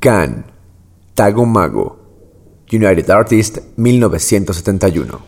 Can, 0.00 0.46
Tago 1.14 1.44
Mago, 1.44 1.98
United 2.70 3.10
Artist 3.10 3.58
1971. 3.76 5.20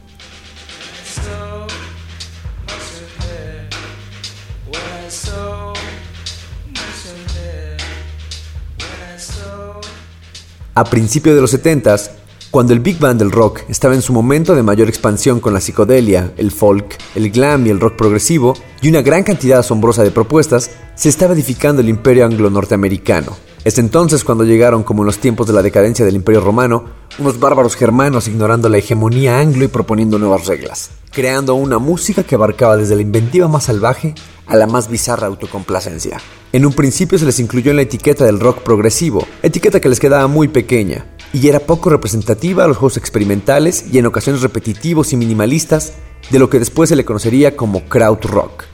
A 10.74 10.84
principios 10.84 11.34
de 11.34 11.40
los 11.40 11.52
70s, 11.52 12.12
cuando 12.52 12.73
el 12.73 12.79
Big 12.79 13.01
Band 13.01 13.18
del 13.18 13.32
rock 13.32 13.62
estaba 13.68 13.95
en 13.95 14.02
su 14.02 14.12
momento 14.12 14.55
de 14.55 14.62
mayor 14.62 14.88
expansión 14.88 15.40
con 15.40 15.52
la 15.52 15.60
psicodelia, 15.60 16.32
el 16.37 16.52
folk, 16.52 16.96
el 17.16 17.32
glam 17.32 17.66
y 17.66 17.71
el 17.71 17.80
rock 17.80 17.96
progresivo, 17.96 18.55
y 18.80 18.88
una 18.88 19.02
gran 19.02 19.24
cantidad 19.24 19.59
asombrosa 19.59 20.05
de 20.05 20.12
propuestas, 20.12 20.71
se 20.95 21.09
estaba 21.09 21.34
edificando 21.34 21.82
el 21.82 21.88
imperio 21.88 22.24
anglo-norteamericano. 22.24 23.49
Es 23.63 23.79
entonces 23.79 24.25
cuando 24.25 24.45
llegaron, 24.45 24.83
como 24.83 25.03
en 25.03 25.07
los 25.07 25.19
tiempos 25.19 25.47
de 25.47 25.53
la 25.53 25.61
decadencia 25.61 26.07
del 26.07 26.15
imperio 26.15 26.41
romano, 26.41 26.87
unos 27.19 27.39
bárbaros 27.39 27.77
germanos 27.77 28.27
ignorando 28.27 28.71
la 28.71 28.79
hegemonía 28.79 29.39
anglo 29.39 29.65
y 29.65 29.69
proponiendo 29.69 30.19
nuevas 30.19 30.47
reglas, 30.47 30.91
creando 31.13 31.55
una 31.55 31.79
música 31.79 32.23
que 32.23 32.37
abarcaba 32.37 32.79
desde 32.79 32.97
la 32.97 33.02
inventiva 33.02 33.49
más 33.49 33.65
salvaje 33.65 34.15
a 34.47 34.57
la 34.57 34.67
más 34.67 34.89
bizarra 34.89 35.27
autocomplacencia. 35.27 36.23
En 36.52 36.65
un 36.65 36.73
principio 36.73 37.19
se 37.19 37.27
les 37.27 37.39
incluyó 37.39 37.71
en 37.71 37.77
la 37.77 37.83
etiqueta 37.83 38.25
del 38.25 38.41
rock 38.41 38.63
progresivo, 38.63 39.27
etiqueta 39.43 39.79
que 39.79 39.91
les 39.91 40.01
quedaba 40.01 40.27
muy 40.27 40.49
pequeña, 40.49 41.05
y 41.35 41.47
era 41.47 41.61
poco 41.61 41.91
representativa 41.91 42.65
a 42.65 42.67
los 42.67 42.79
juegos 42.79 42.97
experimentales 42.97 43.85
y 43.93 43.99
en 43.99 44.07
ocasiones 44.07 44.41
repetitivos 44.41 45.13
y 45.13 45.19
minimalistas 45.19 45.93
de 46.30 46.39
lo 46.39 46.49
que 46.49 46.59
después 46.59 46.89
se 46.89 46.97
le 46.97 47.05
conocería 47.05 47.57
como 47.57 47.85
krautrock, 47.85 48.65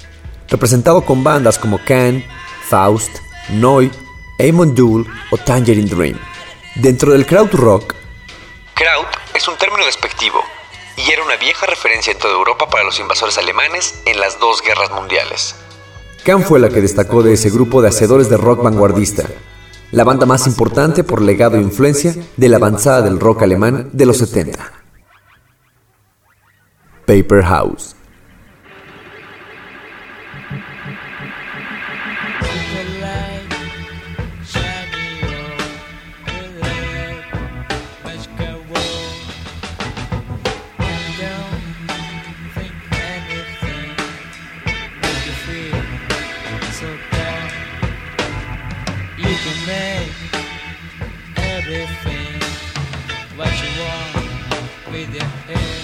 representado 0.48 1.04
con 1.04 1.24
bandas 1.24 1.58
como 1.58 1.80
Can, 1.84 2.22
Faust, 2.68 3.10
Noi, 3.52 3.90
Amon 4.38 4.74
Duel 4.74 5.06
o 5.30 5.38
Tangerine 5.38 5.88
Dream. 5.88 6.18
Dentro 6.74 7.12
del 7.12 7.24
krautrock, 7.24 7.94
Kraut 8.74 9.06
es 9.34 9.48
un 9.48 9.56
término 9.56 9.86
despectivo 9.86 10.42
y 10.96 11.10
era 11.10 11.24
una 11.24 11.36
vieja 11.36 11.64
referencia 11.64 12.12
en 12.12 12.18
toda 12.18 12.34
Europa 12.34 12.68
para 12.68 12.84
los 12.84 13.00
invasores 13.00 13.38
alemanes 13.38 14.02
en 14.04 14.20
las 14.20 14.38
dos 14.38 14.60
guerras 14.62 14.90
mundiales. 14.90 15.56
Can 16.24 16.42
fue 16.42 16.58
la 16.58 16.68
que 16.68 16.82
destacó 16.82 17.22
de 17.22 17.32
ese 17.32 17.48
grupo 17.48 17.80
de 17.80 17.88
hacedores 17.88 18.28
de 18.28 18.36
rock 18.36 18.62
vanguardista, 18.62 19.24
la 19.92 20.04
banda 20.04 20.26
más 20.26 20.46
importante 20.46 21.04
por 21.04 21.22
legado 21.22 21.56
e 21.56 21.62
influencia 21.62 22.14
de 22.36 22.48
la 22.48 22.56
avanzada 22.56 23.00
del 23.02 23.18
rock 23.18 23.42
alemán 23.42 23.88
de 23.92 24.04
los 24.04 24.18
70. 24.18 24.72
Paper 27.06 27.42
House. 27.44 27.95
so 45.46 46.96
far. 47.10 47.50
You 49.16 49.32
can 49.44 49.58
make 49.66 50.12
everything 51.36 52.42
what 53.36 53.52
you 53.62 53.70
want 53.80 54.90
with 54.90 55.14
your 55.14 55.24
hands. 55.24 55.75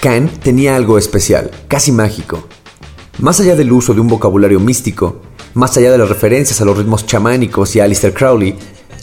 Can 0.00 0.28
tenía 0.28 0.76
algo 0.76 0.96
especial, 0.96 1.50
casi 1.66 1.90
mágico. 1.90 2.46
Más 3.18 3.40
allá 3.40 3.56
del 3.56 3.72
uso 3.72 3.94
de 3.94 4.00
un 4.00 4.06
vocabulario 4.06 4.60
místico, 4.60 5.22
más 5.54 5.76
allá 5.76 5.90
de 5.90 5.98
las 5.98 6.08
referencias 6.08 6.60
a 6.60 6.64
los 6.64 6.78
ritmos 6.78 7.04
chamánicos 7.04 7.74
y 7.74 7.80
a 7.80 7.84
Aleister 7.84 8.14
Crowley, 8.14 8.54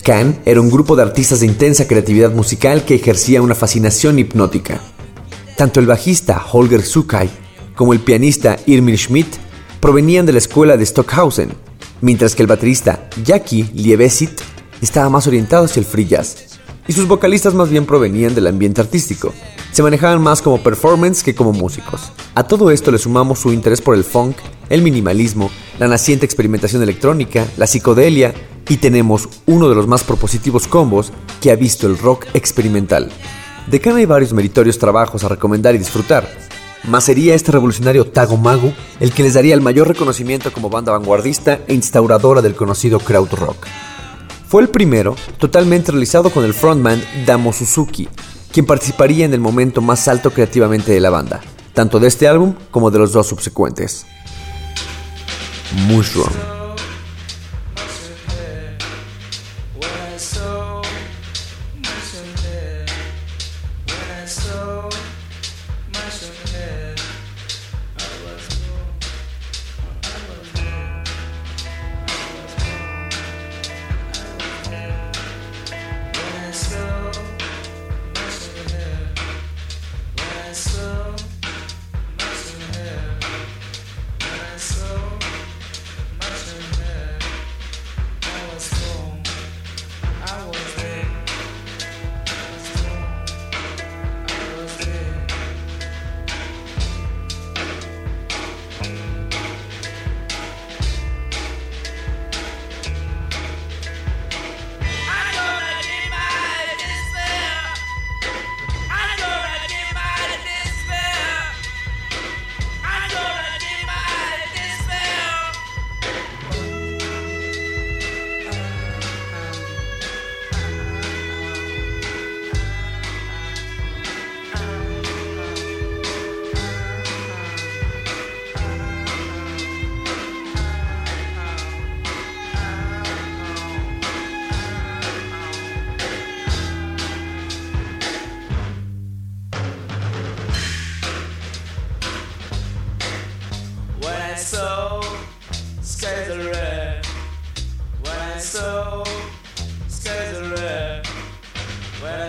Can 0.03 0.39
era 0.45 0.61
un 0.61 0.69
grupo 0.69 0.95
de 0.95 1.01
artistas 1.01 1.41
de 1.41 1.47
intensa 1.47 1.85
creatividad 1.85 2.31
musical 2.31 2.85
que 2.85 2.95
ejercía 2.95 3.41
una 3.41 3.55
fascinación 3.55 4.19
hipnótica. 4.19 4.79
Tanto 5.57 5.81
el 5.81 5.85
bajista 5.85 6.41
Holger 6.49 6.81
Sukai 6.81 7.29
como 7.75 7.91
el 7.91 7.99
pianista 7.99 8.57
Irmir 8.65 8.97
Schmidt 8.97 9.35
provenían 9.81 10.25
de 10.25 10.31
la 10.31 10.37
escuela 10.37 10.77
de 10.77 10.85
Stockhausen, 10.85 11.49
mientras 11.99 12.35
que 12.35 12.43
el 12.43 12.47
baterista 12.47 13.09
Jackie 13.21 13.69
Liebesit 13.73 14.39
estaba 14.81 15.09
más 15.09 15.27
orientado 15.27 15.65
hacia 15.65 15.81
el 15.81 15.85
free 15.85 16.05
jazz, 16.05 16.54
y 16.87 16.93
sus 16.93 17.07
vocalistas 17.07 17.53
más 17.53 17.69
bien 17.69 17.85
provenían 17.85 18.35
del 18.35 18.47
ambiente 18.47 18.81
artístico. 18.81 19.33
Se 19.71 19.83
manejaban 19.83 20.21
más 20.21 20.41
como 20.41 20.61
performance 20.61 21.23
que 21.23 21.35
como 21.35 21.51
músicos. 21.51 22.11
A 22.35 22.43
todo 22.43 22.71
esto 22.71 22.91
le 22.91 22.97
sumamos 22.97 23.39
su 23.39 23.51
interés 23.51 23.81
por 23.81 23.95
el 23.95 24.03
funk, 24.03 24.37
el 24.69 24.81
minimalismo, 24.81 25.49
la 25.79 25.87
naciente 25.87 26.25
experimentación 26.25 26.81
electrónica, 26.81 27.45
la 27.57 27.67
psicodelia, 27.67 28.33
y 28.67 28.77
tenemos 28.77 29.29
uno 29.45 29.69
de 29.69 29.75
los 29.75 29.87
más 29.87 30.03
propositivos 30.03 30.67
combos 30.67 31.11
que 31.41 31.51
ha 31.51 31.55
visto 31.55 31.87
el 31.87 31.97
rock 31.97 32.25
experimental. 32.33 33.11
De 33.67 33.79
Can 33.79 33.95
hay 33.95 34.05
varios 34.05 34.33
meritorios 34.33 34.79
trabajos 34.79 35.23
a 35.23 35.27
recomendar 35.27 35.75
y 35.75 35.79
disfrutar, 35.79 36.27
mas 36.87 37.03
sería 37.03 37.35
este 37.35 37.51
revolucionario 37.51 38.05
Tago 38.05 38.37
Mago 38.37 38.73
el 38.99 39.11
que 39.11 39.23
les 39.23 39.33
daría 39.33 39.53
el 39.53 39.61
mayor 39.61 39.87
reconocimiento 39.87 40.51
como 40.51 40.69
banda 40.69 40.91
vanguardista 40.91 41.59
e 41.67 41.73
instauradora 41.73 42.41
del 42.41 42.55
conocido 42.55 42.99
krautrock. 42.99 43.57
Fue 44.47 44.61
el 44.61 44.69
primero, 44.69 45.15
totalmente 45.37 45.91
realizado 45.91 46.29
con 46.29 46.45
el 46.45 46.53
frontman 46.53 47.01
Damo 47.25 47.51
Suzuki, 47.51 48.07
quien 48.51 48.65
participaría 48.65 49.25
en 49.25 49.33
el 49.33 49.39
momento 49.39 49.81
más 49.81 50.07
alto 50.07 50.31
creativamente 50.31 50.91
de 50.91 50.99
la 50.99 51.09
banda, 51.09 51.41
tanto 51.73 51.99
de 51.99 52.07
este 52.07 52.27
álbum 52.27 52.53
como 52.71 52.91
de 52.91 52.99
los 52.99 53.11
dos 53.11 53.27
subsecuentes. 53.27 54.05
Mushroom. 55.87 56.54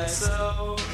So. 0.08 0.85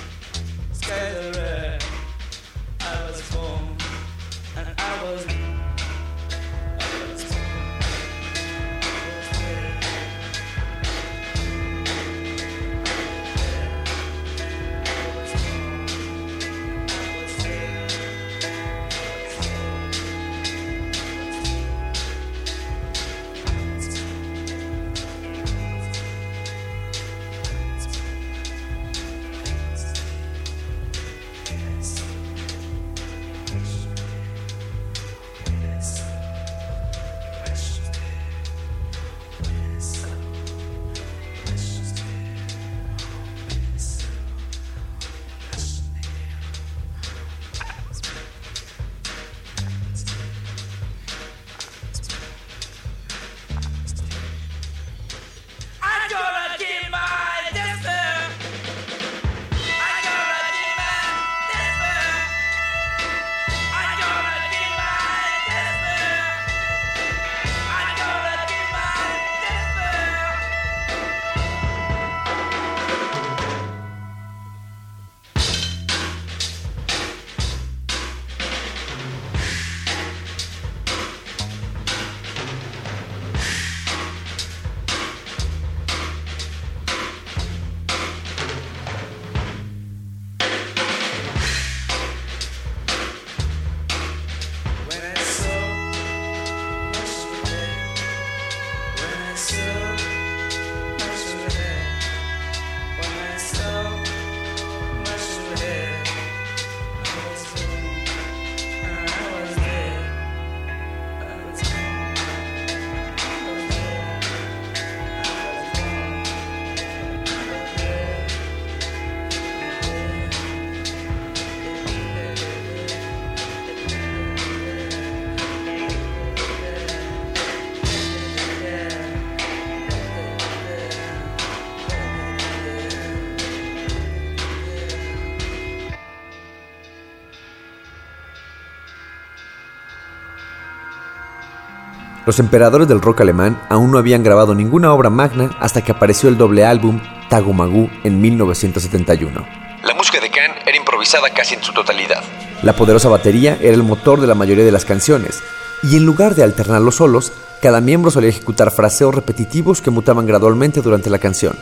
Los 142.25 142.39
emperadores 142.39 142.87
del 142.87 143.01
rock 143.01 143.23
alemán 143.23 143.61
aún 143.69 143.91
no 143.91 143.99
habían 143.99 144.23
grabado 144.23 144.55
ninguna 144.55 144.93
obra 144.93 145.11
magna 145.11 145.51
hasta 145.59 145.83
que 145.83 145.91
apareció 145.91 146.29
el 146.29 146.39
doble 146.39 146.65
álbum 146.65 147.01
Tagumagu 147.29 147.91
en 148.05 148.21
1971. 148.21 149.45
La 149.83 149.95
música 149.95 150.21
de 150.21 150.31
Can 150.31 150.53
era 150.65 150.77
improvisada 150.77 151.31
casi 151.31 151.57
en 151.57 151.65
su 151.65 151.73
totalidad. 151.73 152.23
La 152.63 152.75
poderosa 152.75 153.09
batería 153.09 153.59
era 153.61 153.75
el 153.75 153.83
motor 153.83 154.21
de 154.21 154.29
la 154.29 154.37
mayoría 154.37 154.65
de 154.65 154.71
las 154.71 154.85
canciones, 154.85 155.43
y 155.83 155.97
en 155.97 156.07
lugar 156.07 156.37
de 156.37 156.45
alternar 156.45 156.81
los 156.81 156.97
solos, 156.97 157.33
cada 157.61 157.81
miembro 157.81 158.13
solía 158.13 158.31
ejecutar 158.31 158.71
fraseos 158.71 159.13
repetitivos 159.13 159.83
que 159.83 159.91
mutaban 159.91 160.25
gradualmente 160.25 160.81
durante 160.81 161.11
la 161.11 161.19
canción. 161.19 161.57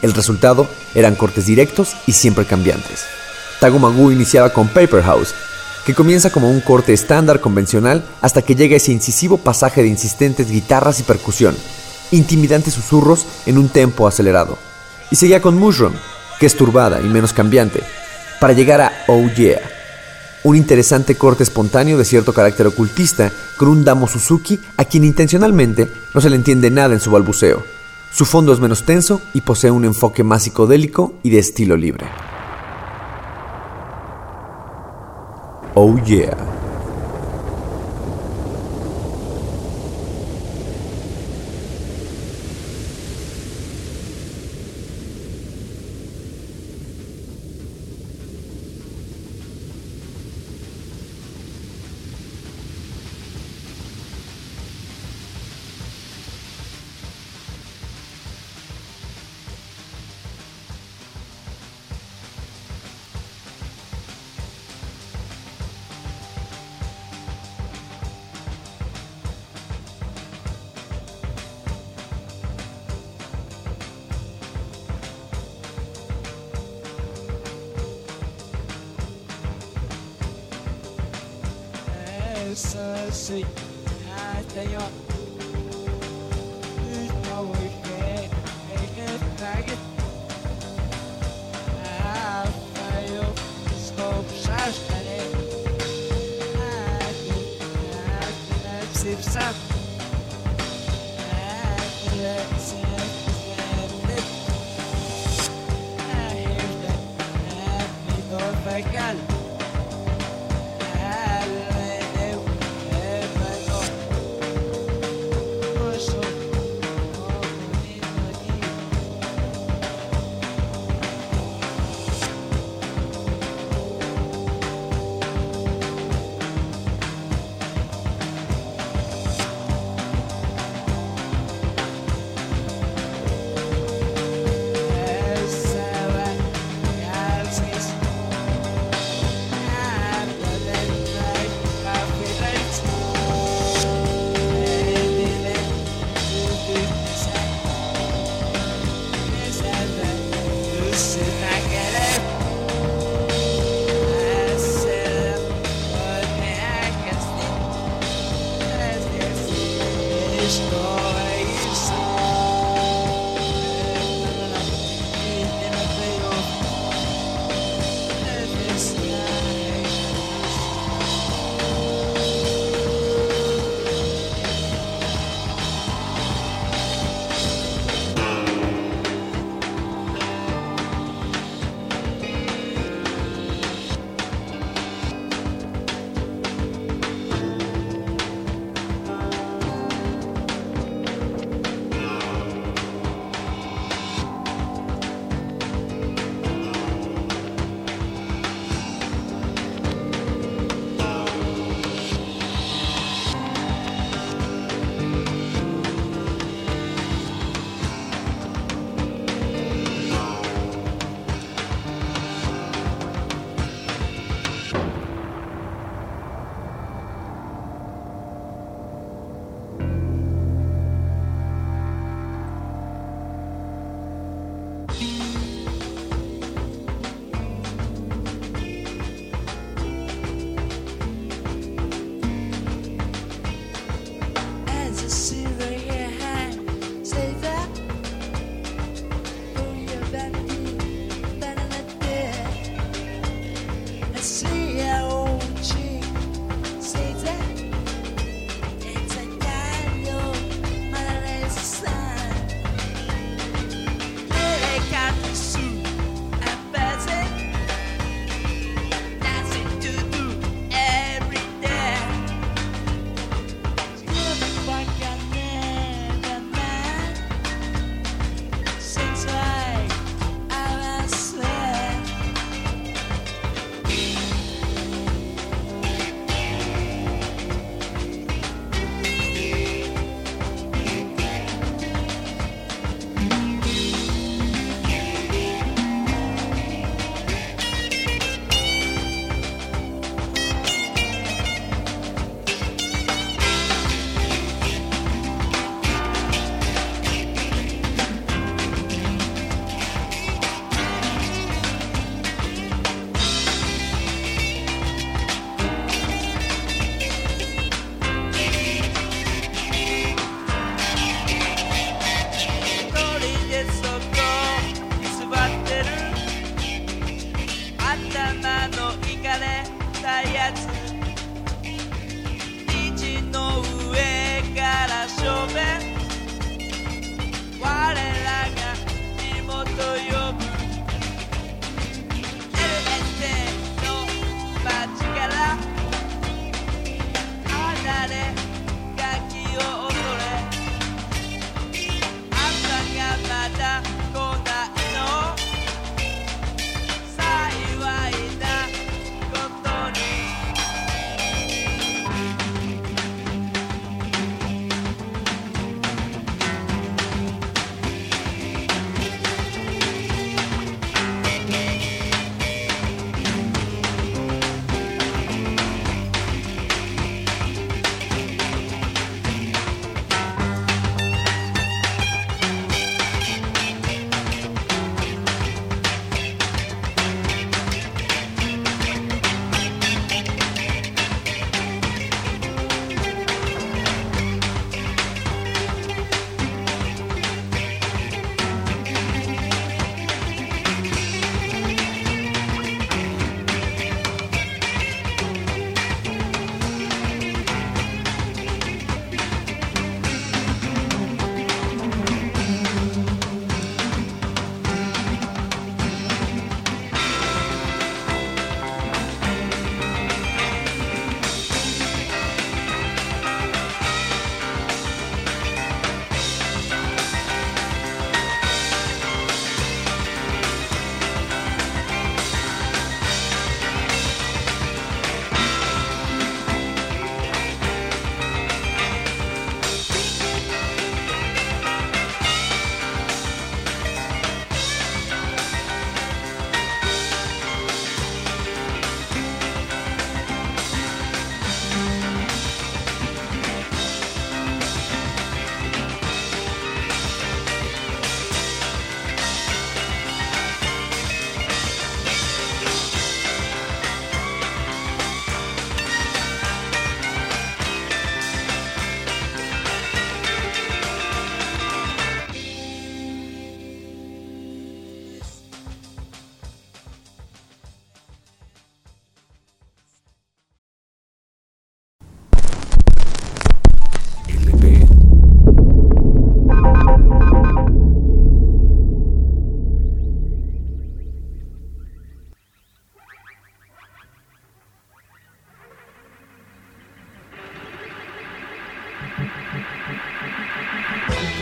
El 0.00 0.14
resultado 0.14 0.66
eran 0.94 1.16
cortes 1.16 1.44
directos 1.44 1.94
y 2.06 2.12
siempre 2.12 2.46
cambiantes. 2.46 3.04
Tagumagu 3.60 4.10
iniciaba 4.10 4.54
con 4.54 4.68
Paper 4.68 5.02
House, 5.02 5.34
que 5.88 5.94
comienza 5.94 6.28
como 6.28 6.50
un 6.50 6.60
corte 6.60 6.92
estándar 6.92 7.40
convencional 7.40 8.04
hasta 8.20 8.42
que 8.42 8.54
llega 8.54 8.76
ese 8.76 8.92
incisivo 8.92 9.38
pasaje 9.38 9.80
de 9.80 9.88
insistentes 9.88 10.50
guitarras 10.50 11.00
y 11.00 11.02
percusión, 11.02 11.56
intimidantes 12.10 12.74
susurros 12.74 13.24
en 13.46 13.56
un 13.56 13.70
tempo 13.70 14.06
acelerado. 14.06 14.58
Y 15.10 15.16
seguía 15.16 15.40
con 15.40 15.56
Mushroom, 15.56 15.94
que 16.38 16.44
es 16.44 16.56
turbada 16.56 17.00
y 17.00 17.04
menos 17.04 17.32
cambiante, 17.32 17.80
para 18.38 18.52
llegar 18.52 18.82
a 18.82 18.92
Oh 19.06 19.30
Yeah, 19.34 19.62
un 20.44 20.56
interesante 20.56 21.14
corte 21.14 21.42
espontáneo 21.42 21.96
de 21.96 22.04
cierto 22.04 22.34
carácter 22.34 22.66
ocultista 22.66 23.32
con 23.56 23.68
un 23.68 23.82
Damo 23.82 24.08
Suzuki 24.08 24.60
a 24.76 24.84
quien 24.84 25.04
intencionalmente 25.04 25.88
no 26.12 26.20
se 26.20 26.28
le 26.28 26.36
entiende 26.36 26.70
nada 26.70 26.92
en 26.92 27.00
su 27.00 27.10
balbuceo. 27.10 27.64
Su 28.12 28.26
fondo 28.26 28.52
es 28.52 28.60
menos 28.60 28.84
tenso 28.84 29.22
y 29.32 29.40
posee 29.40 29.70
un 29.70 29.86
enfoque 29.86 30.22
más 30.22 30.42
psicodélico 30.42 31.14
y 31.22 31.30
de 31.30 31.38
estilo 31.38 31.78
libre. 31.78 32.08
Oh 35.80 35.96
yeah. 35.98 36.57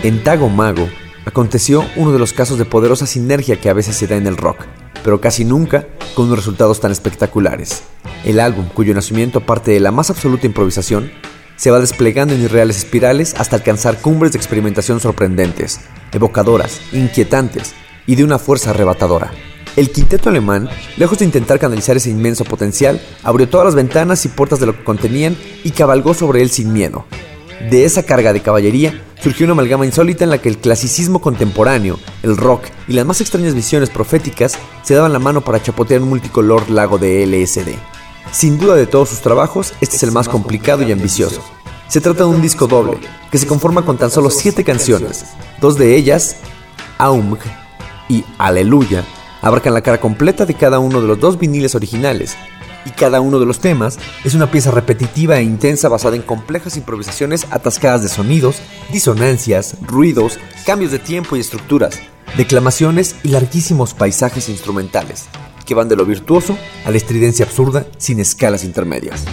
En 0.07 0.23
Tago 0.23 0.49
Mago 0.49 0.89
aconteció 1.25 1.85
uno 1.97 2.13
de 2.13 2.21
los 2.21 2.33
casos 2.33 2.59
de 2.59 2.65
poderosa 2.65 3.07
sinergia 3.07 3.61
que 3.61 3.69
a 3.69 3.73
veces 3.73 3.97
se 3.97 4.07
da 4.07 4.15
en 4.15 4.29
el 4.29 4.37
rock, 4.37 4.59
pero 5.03 5.21
casi 5.21 5.45
nunca 5.45 5.89
con 6.15 6.27
unos 6.27 6.39
resultados 6.39 6.79
tan 6.79 6.93
espectaculares. 6.93 7.83
El 8.25 8.39
álbum, 8.39 8.69
cuyo 8.69 8.95
nacimiento 8.95 9.41
parte 9.41 9.73
de 9.73 9.81
la 9.81 9.91
más 9.91 10.09
absoluta 10.09 10.47
improvisación, 10.47 11.11
se 11.57 11.73
va 11.73 11.81
desplegando 11.81 12.35
en 12.35 12.43
irreales 12.43 12.77
espirales 12.77 13.35
hasta 13.37 13.57
alcanzar 13.57 14.01
cumbres 14.01 14.31
de 14.31 14.39
experimentación 14.39 15.01
sorprendentes, 15.01 15.81
evocadoras, 16.13 16.83
inquietantes 16.93 17.75
y 18.07 18.15
de 18.15 18.23
una 18.23 18.39
fuerza 18.39 18.71
arrebatadora. 18.71 19.33
El 19.75 19.91
quinteto 19.91 20.29
alemán, 20.29 20.71
lejos 20.97 21.19
de 21.19 21.25
intentar 21.25 21.59
canalizar 21.59 21.97
ese 21.97 22.11
inmenso 22.11 22.45
potencial, 22.45 23.01
abrió 23.25 23.49
todas 23.49 23.65
las 23.65 23.75
ventanas 23.75 24.25
y 24.25 24.29
puertas 24.29 24.61
de 24.61 24.67
lo 24.67 24.77
que 24.77 24.85
contenían 24.85 25.37
y 25.65 25.73
cabalgó 25.73 26.15
sobre 26.15 26.43
él 26.43 26.51
sin 26.51 26.73
miedo. 26.73 27.07
De 27.71 27.85
esa 27.85 28.05
carga 28.05 28.33
de 28.33 28.43
caballería 28.43 29.03
surgió 29.21 29.45
una 29.45 29.53
amalgama 29.53 29.87
insólita 29.87 30.25
en 30.25 30.31
la 30.31 30.39
que 30.39 30.49
el 30.49 30.59
clasicismo 30.59 31.21
contemporáneo, 31.21 31.99
el 32.23 32.37
rock 32.37 32.67
y 32.87 32.93
las 32.93 33.07
más 33.07 33.21
extrañas 33.21 33.55
visiones 33.55 33.91
proféticas 33.91 34.59
se 34.83 34.95
daban 34.95 35.13
la 35.13 35.19
mano 35.19 35.41
para 35.41 35.63
chapotear 35.63 36.03
un 36.03 36.11
multicolor 36.11 36.71
lago 36.71 36.99
de 36.99 37.27
LSD. 37.27 37.75
Sin 38.31 38.59
duda 38.59 38.75
de 38.75 38.87
todos 38.87 39.09
sus 39.09 39.21
trabajos, 39.21 39.73
este 39.81 39.97
es 39.97 40.03
el 40.03 40.13
más 40.13 40.29
complicado 40.29 40.83
y 40.83 40.93
ambicioso. 40.93 41.43
Se 41.89 42.01
trata 42.01 42.25
de 42.25 42.31
un 42.31 42.43
disco 42.43 42.67
doble, 42.67 42.99
que 43.31 43.39
se 43.39 43.47
conforma 43.47 43.85
con 43.85 43.97
tan 43.97 44.11
solo 44.11 44.31
siete 44.31 44.63
canciones. 44.65 45.25
Dos 45.61 45.79
de 45.79 45.97
ellas, 45.97 46.37
Aumg 46.99 47.39
y 48.09 48.25
Aleluya, 48.39 49.05
abarcan 49.41 49.75
la 49.75 49.81
cara 49.81 50.01
completa 50.01 50.45
de 50.47 50.55
cada 50.55 50.79
uno 50.79 51.01
de 51.01 51.07
los 51.07 51.19
dos 51.19 51.39
viniles 51.39 51.75
originales, 51.75 52.37
y 52.87 52.91
cada 52.91 53.21
uno 53.21 53.39
de 53.39 53.47
los 53.47 53.59
temas 53.59 53.99
es 54.25 54.35
una 54.35 54.51
pieza 54.51 54.71
repetitiva 54.71 55.39
e 55.39 55.43
intensa 55.43 55.89
basada 55.89 56.17
en 56.17 56.23
complejas 56.23 56.77
improvisaciones 56.77 57.47
atascadas 57.51 58.03
de 58.03 58.09
sonidos, 58.09 58.61
disonancias, 58.93 59.77
ruidos, 59.83 60.39
cambios 60.65 60.93
de 60.93 60.99
tiempo 60.99 61.37
y 61.37 61.41
estructuras, 61.41 62.01
declamaciones 62.37 63.17
y 63.23 63.29
larguísimos 63.29 63.93
paisajes 63.93 64.49
instrumentales, 64.49 65.27
que 65.67 65.75
van 65.75 65.89
de 65.89 65.97
lo 65.97 66.07
virtuoso 66.07 66.57
a 66.85 66.91
la 66.91 66.97
estridencia 66.97 67.45
absurda 67.45 67.87
sin 67.99 68.21
escalas 68.21 68.65
intermedias. 68.65 69.25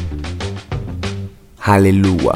Aleluya. 1.61 2.33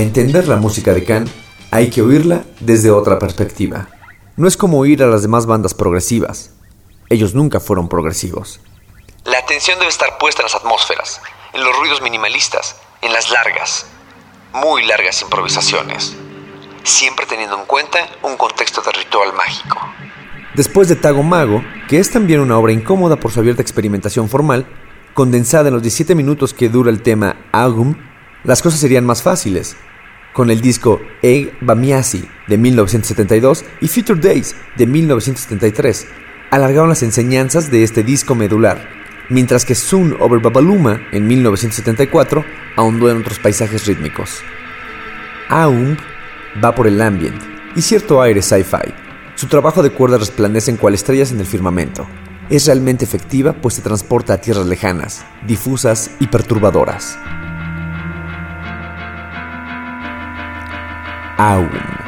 Para 0.00 0.08
entender 0.08 0.48
la 0.48 0.56
música 0.56 0.94
de 0.94 1.04
Can, 1.04 1.30
hay 1.70 1.90
que 1.90 2.00
oírla 2.00 2.44
desde 2.60 2.90
otra 2.90 3.18
perspectiva. 3.18 3.88
No 4.34 4.48
es 4.48 4.56
como 4.56 4.78
oír 4.78 5.02
a 5.02 5.06
las 5.06 5.20
demás 5.20 5.44
bandas 5.44 5.74
progresivas. 5.74 6.52
Ellos 7.10 7.34
nunca 7.34 7.60
fueron 7.60 7.86
progresivos. 7.86 8.60
La 9.26 9.36
atención 9.36 9.78
debe 9.78 9.90
estar 9.90 10.16
puesta 10.16 10.40
en 10.40 10.44
las 10.44 10.54
atmósferas, 10.54 11.20
en 11.52 11.62
los 11.62 11.76
ruidos 11.76 12.00
minimalistas, 12.00 12.76
en 13.02 13.12
las 13.12 13.30
largas, 13.30 13.84
muy 14.54 14.86
largas 14.86 15.20
improvisaciones, 15.20 16.16
siempre 16.82 17.26
teniendo 17.26 17.58
en 17.58 17.66
cuenta 17.66 17.98
un 18.22 18.38
contexto 18.38 18.80
de 18.80 18.92
ritual 18.92 19.34
mágico. 19.34 19.76
Después 20.54 20.88
de 20.88 20.96
Tago 20.96 21.22
Mago, 21.22 21.62
que 21.90 21.98
es 21.98 22.10
también 22.10 22.40
una 22.40 22.56
obra 22.56 22.72
incómoda 22.72 23.16
por 23.16 23.32
su 23.32 23.40
abierta 23.40 23.60
experimentación 23.60 24.30
formal, 24.30 24.66
condensada 25.12 25.68
en 25.68 25.74
los 25.74 25.82
17 25.82 26.14
minutos 26.14 26.54
que 26.54 26.70
dura 26.70 26.90
el 26.90 27.02
tema 27.02 27.36
Agum, 27.52 27.96
las 28.44 28.62
cosas 28.62 28.80
serían 28.80 29.04
más 29.04 29.22
fáciles. 29.22 29.76
Con 30.32 30.50
el 30.50 30.60
disco 30.60 31.00
Egg 31.22 31.52
Bamiasi 31.60 32.24
de 32.46 32.56
1972 32.56 33.64
y 33.80 33.88
Future 33.88 34.20
Days 34.20 34.54
de 34.76 34.86
1973, 34.86 36.06
alargaron 36.50 36.88
las 36.88 37.02
enseñanzas 37.02 37.70
de 37.70 37.82
este 37.82 38.04
disco 38.04 38.36
medular, 38.36 38.88
mientras 39.28 39.64
que 39.64 39.74
Soon 39.74 40.16
Over 40.20 40.40
Babaluma 40.40 41.00
en 41.10 41.26
1974 41.26 42.44
ahondó 42.76 43.10
en 43.10 43.18
otros 43.18 43.40
paisajes 43.40 43.86
rítmicos. 43.86 44.42
Aum 45.48 45.96
va 46.62 46.74
por 46.76 46.86
el 46.86 47.00
ambient 47.00 47.42
y 47.74 47.82
cierto 47.82 48.22
aire 48.22 48.40
sci-fi. 48.40 48.94
Su 49.34 49.48
trabajo 49.48 49.82
de 49.82 49.90
cuerdas 49.90 50.20
resplandece 50.20 50.70
en 50.70 50.76
cual 50.76 50.94
estrellas 50.94 51.32
en 51.32 51.40
el 51.40 51.46
firmamento. 51.46 52.06
Es 52.50 52.66
realmente 52.66 53.04
efectiva 53.04 53.52
pues 53.52 53.74
se 53.74 53.82
transporta 53.82 54.34
a 54.34 54.40
tierras 54.40 54.66
lejanas, 54.66 55.24
difusas 55.46 56.12
y 56.20 56.28
perturbadoras. 56.28 57.18
Aum. 61.40 61.99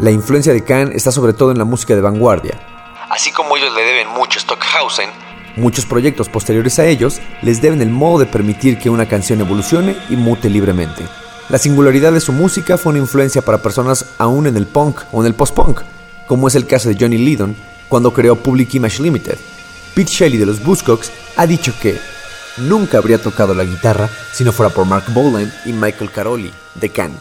La 0.00 0.10
influencia 0.10 0.54
de 0.54 0.64
Can 0.64 0.92
está 0.94 1.12
sobre 1.12 1.34
todo 1.34 1.50
en 1.50 1.58
la 1.58 1.66
música 1.66 1.94
de 1.94 2.00
vanguardia. 2.00 2.58
Así 3.10 3.30
como 3.32 3.58
ellos 3.58 3.74
le 3.74 3.82
deben 3.82 4.08
mucho 4.08 4.38
a 4.38 4.42
Stockhausen, 4.42 5.10
Muchos 5.56 5.84
proyectos 5.84 6.28
posteriores 6.30 6.78
a 6.78 6.86
ellos 6.86 7.20
les 7.42 7.60
deben 7.60 7.82
el 7.82 7.90
modo 7.90 8.20
de 8.20 8.26
permitir 8.26 8.78
que 8.78 8.88
una 8.88 9.06
canción 9.06 9.40
evolucione 9.40 9.96
y 10.08 10.16
mute 10.16 10.48
libremente. 10.48 11.04
La 11.50 11.58
singularidad 11.58 12.12
de 12.12 12.20
su 12.20 12.32
música 12.32 12.78
fue 12.78 12.90
una 12.90 13.00
influencia 13.00 13.42
para 13.42 13.60
personas 13.60 14.06
aún 14.16 14.46
en 14.46 14.56
el 14.56 14.66
punk 14.66 15.00
o 15.12 15.20
en 15.20 15.26
el 15.26 15.34
post-punk, 15.34 15.82
como 16.28 16.48
es 16.48 16.54
el 16.54 16.66
caso 16.66 16.88
de 16.88 16.96
Johnny 16.98 17.18
Lydon 17.18 17.54
cuando 17.90 18.14
creó 18.14 18.36
Public 18.36 18.72
Image 18.74 19.02
Limited. 19.02 19.36
Pete 19.94 20.10
Shelley 20.10 20.38
de 20.38 20.46
los 20.46 20.64
Buzzcocks 20.64 21.10
ha 21.36 21.46
dicho 21.46 21.74
que 21.82 21.98
nunca 22.56 22.96
habría 22.96 23.20
tocado 23.20 23.52
la 23.52 23.64
guitarra 23.64 24.08
si 24.32 24.44
no 24.44 24.52
fuera 24.52 24.72
por 24.72 24.86
Mark 24.86 25.12
Bolan 25.12 25.52
y 25.66 25.72
Michael 25.72 26.10
Caroli 26.10 26.50
de 26.76 26.88
Can. 26.88 27.12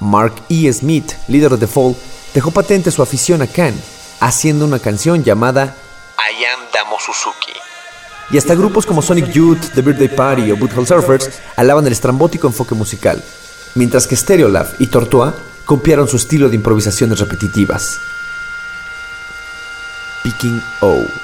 Mark 0.00 0.34
E. 0.48 0.72
Smith, 0.72 1.12
líder 1.28 1.50
de 1.50 1.58
The 1.58 1.66
Fall, 1.66 1.94
dejó 2.34 2.50
patente 2.50 2.90
su 2.90 3.02
afición 3.02 3.42
a 3.42 3.46
Can, 3.46 3.74
haciendo 4.20 4.64
una 4.64 4.78
canción 4.78 5.24
llamada 5.24 5.74
I 6.18 6.44
Am 6.44 6.60
Damo 6.72 6.96
Suzuki. 6.98 7.52
y 8.30 8.38
hasta 8.38 8.54
grupos 8.54 8.86
como 8.86 9.02
Sonic 9.02 9.30
Youth, 9.30 9.72
The 9.74 9.82
Birthday 9.82 10.08
Party 10.08 10.50
o 10.52 10.56
Butthole 10.56 10.86
Surfers 10.86 11.30
alaban 11.56 11.86
el 11.86 11.92
estrambótico 11.92 12.46
enfoque 12.46 12.74
musical, 12.74 13.22
mientras 13.74 14.06
que 14.06 14.16
Stereolab 14.16 14.66
y 14.78 14.86
Tortoise 14.86 15.36
copiaron 15.64 16.08
su 16.08 16.16
estilo 16.16 16.48
de 16.48 16.56
improvisaciones 16.56 17.18
repetitivas. 17.18 17.98
Picking 20.22 20.62
O. 20.80 21.21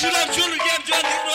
should 0.00 0.14
have 0.14 0.34
children, 0.34 0.58
get 0.58 0.82
children. 0.86 1.30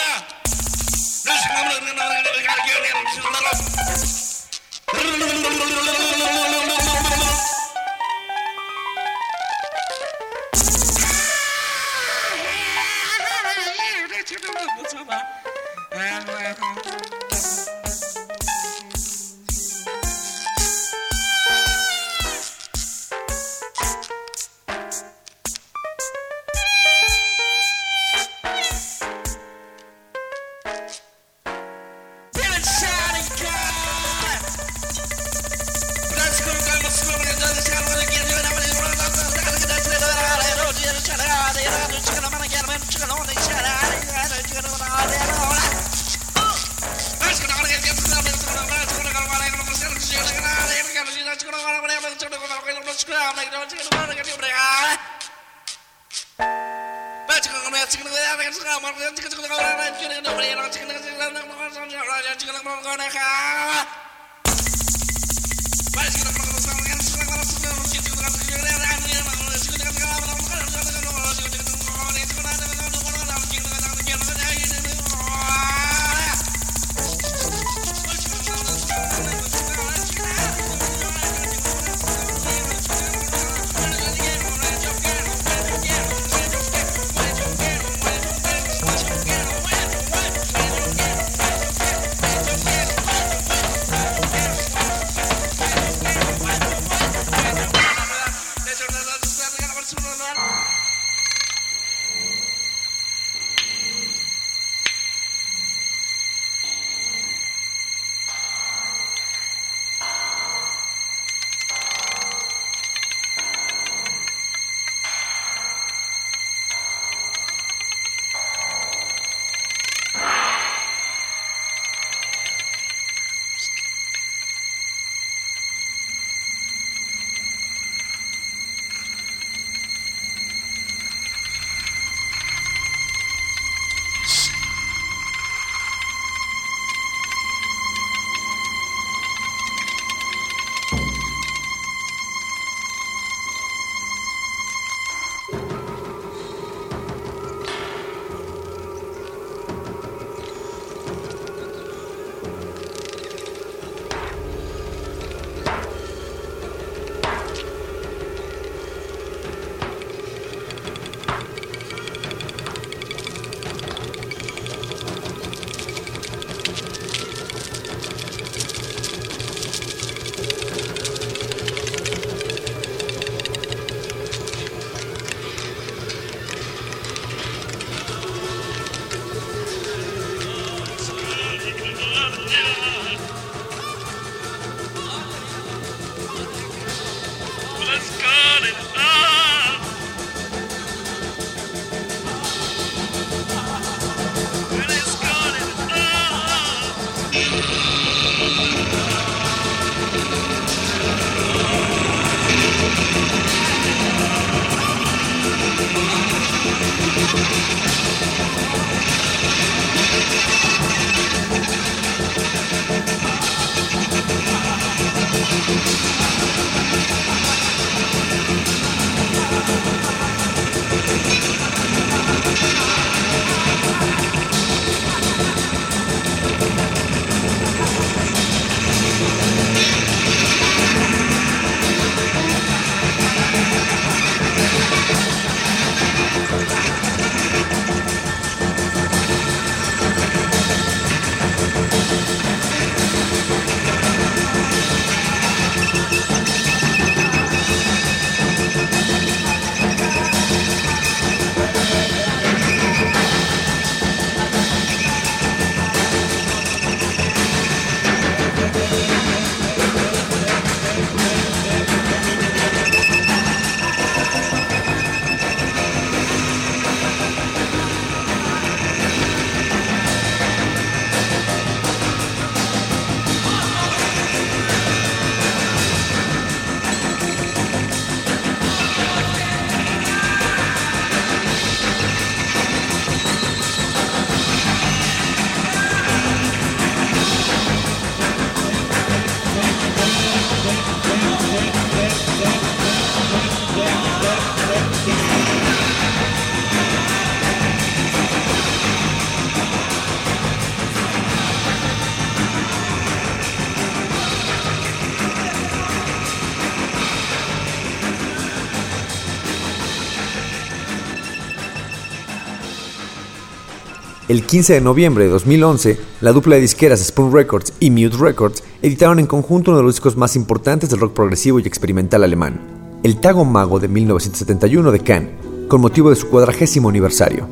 El 314.36 314.46
15 314.46 314.74
de 314.74 314.82
noviembre 314.82 315.24
de 315.24 315.30
2011, 315.30 315.98
la 316.20 316.34
dupla 316.34 316.56
de 316.56 316.62
disqueras 316.62 317.00
Spoon 317.00 317.32
Records 317.32 317.72
y 317.80 317.90
Mute 317.90 318.18
Records 318.18 318.66
editaron 318.82 319.20
en 319.20 319.28
conjunto 319.28 319.72
uno 319.72 319.78
de 319.78 319.84
los 319.86 319.96
discos 319.96 320.18
más 320.18 320.36
importantes 320.36 320.90
del 320.90 321.00
rock 321.00 321.14
progresivo 321.14 321.58
y 321.58 321.62
experimental 321.62 322.22
alemán, 322.22 323.00
el 323.02 323.22
Tago 323.22 323.46
Mago 323.46 323.80
de 323.80 323.88
1971 323.88 324.92
de 324.92 325.00
Can, 325.00 325.30
con 325.70 325.80
motivo 325.80 326.10
de 326.10 326.18
su 326.18 326.28
cuadragésimo 326.28 326.90
aniversario. 326.90 327.48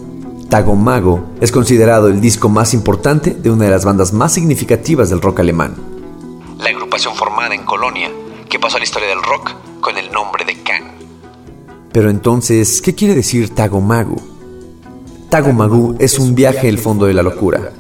Tago 0.50 0.76
Mago 0.76 1.24
es 1.40 1.54
considerado 1.54 2.10
el 2.10 2.20
disco 2.20 2.50
más 2.50 2.74
importante 2.74 3.34
de 3.34 3.50
una 3.50 3.64
de 3.64 3.72
las 3.72 3.86
bandas 3.86 4.12
más 4.12 4.34
significativas 4.34 5.10
del 5.10 5.22
rock 5.22 5.40
alemán. 5.40 5.76
La 6.60 6.68
agrupación 6.68 7.16
formada 7.16 7.56
en 7.56 7.64
Colonia, 7.64 8.12
que 8.50 8.60
pasó 8.60 8.76
a 8.76 8.80
la 8.80 8.84
historia 8.84 9.08
del 9.08 9.24
rock 9.24 9.52
con 9.80 9.98
el 9.98 10.12
nombre 10.12 10.44
de 10.44 10.62
Can. 10.64 10.84
Pero 11.94 12.10
entonces, 12.10 12.82
¿qué 12.82 12.94
quiere 12.94 13.16
decir 13.16 13.56
Tago 13.56 13.80
Mago? 15.34 15.46
Tagomagu 15.48 15.96
es 15.98 16.20
un 16.20 16.36
viaje 16.36 16.70
al 16.70 16.78
fondo 16.78 17.08
de 17.08 17.14
la 17.16 17.24
locura. 17.24 17.72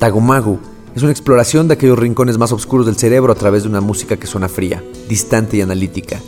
Tagomagu 0.00 0.58
es 0.92 1.04
una 1.04 1.12
exploración 1.12 1.68
de 1.68 1.74
aquellos 1.74 1.96
rincones 1.96 2.36
más 2.36 2.50
oscuros 2.50 2.84
del 2.84 2.96
cerebro 2.96 3.32
a 3.32 3.36
través 3.36 3.62
de 3.62 3.68
una 3.68 3.80
música 3.80 4.16
que 4.16 4.26
suena 4.26 4.48
fría, 4.48 4.82
distante 5.08 5.56
y 5.56 5.60
analítica, 5.60 6.20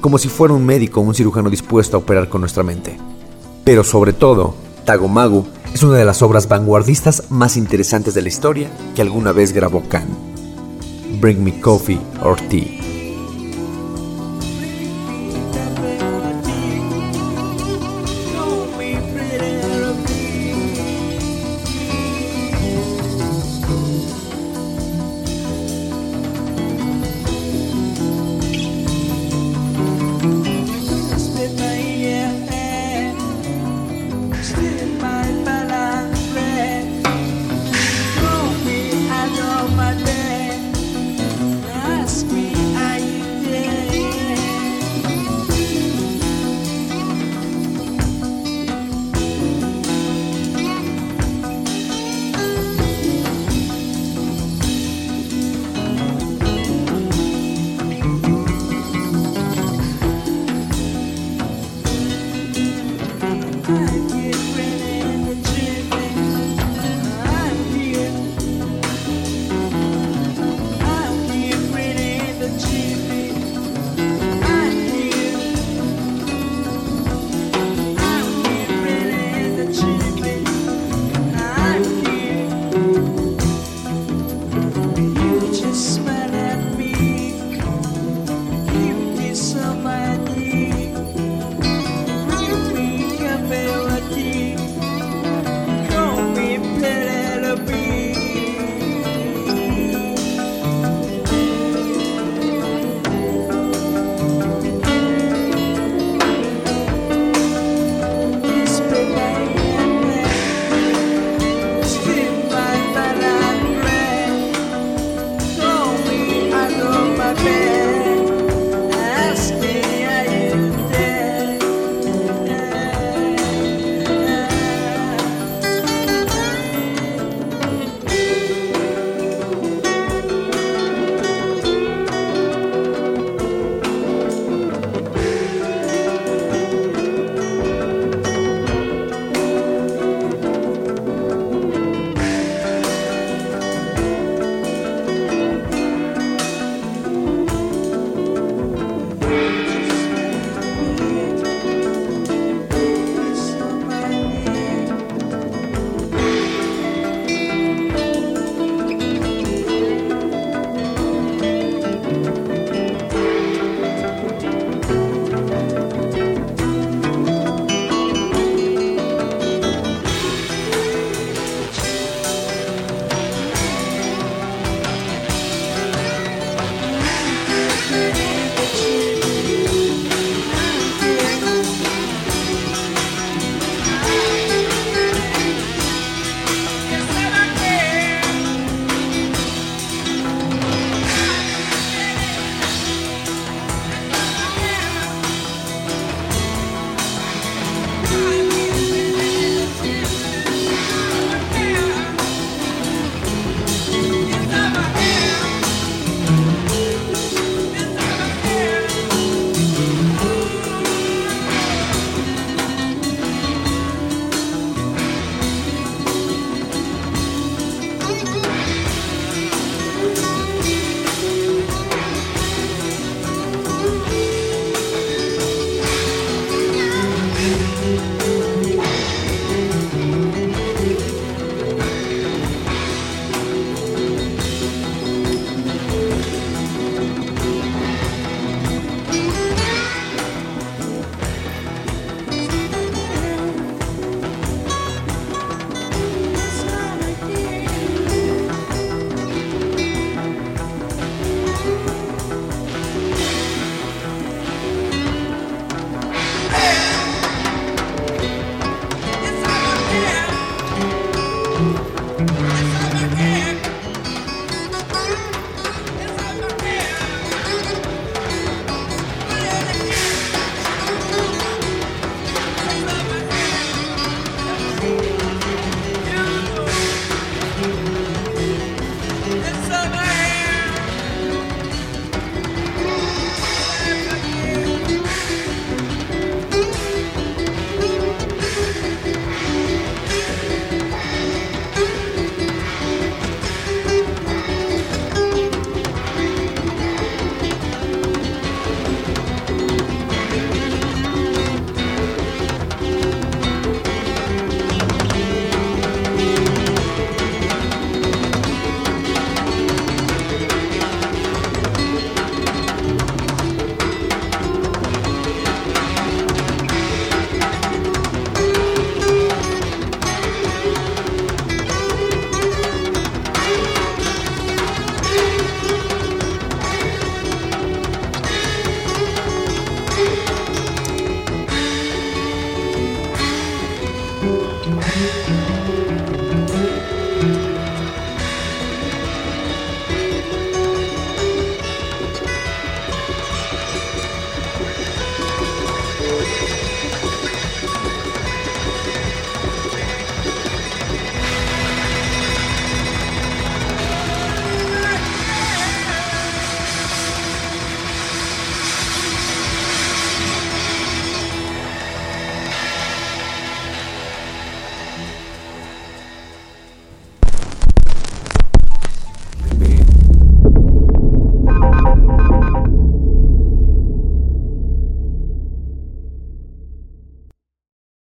como 0.00 0.16
si 0.16 0.28
fuera 0.28 0.54
un 0.54 0.64
médico 0.64 1.00
o 1.00 1.02
un 1.02 1.14
cirujano 1.14 1.50
dispuesto 1.50 1.98
a 1.98 2.00
operar 2.00 2.30
con 2.30 2.40
nuestra 2.40 2.62
mente. 2.62 2.96
Pero 3.62 3.84
sobre 3.84 4.14
todo, 4.14 4.54
Tagomagu 4.86 5.44
es 5.74 5.82
una 5.82 5.98
de 5.98 6.06
las 6.06 6.22
obras 6.22 6.48
vanguardistas 6.48 7.24
más 7.28 7.58
interesantes 7.58 8.14
de 8.14 8.22
la 8.22 8.28
historia 8.28 8.70
que 8.94 9.02
alguna 9.02 9.32
vez 9.32 9.52
grabó 9.52 9.82
Khan. 9.86 10.08
Bring 11.20 11.44
me 11.44 11.60
coffee 11.60 12.00
or 12.24 12.40
tea. 12.48 13.01